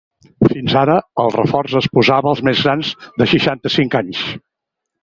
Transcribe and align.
Fins 0.53 0.77
ara, 0.79 0.95
el 1.25 1.29
reforç 1.35 1.77
es 1.81 1.89
posava 1.99 2.33
als 2.33 2.43
més 2.49 2.65
grans 2.67 2.91
de 3.23 3.31
seixanta-cinc 3.37 4.01
anys. 4.03 4.27